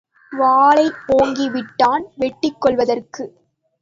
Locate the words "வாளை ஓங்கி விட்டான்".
0.31-2.07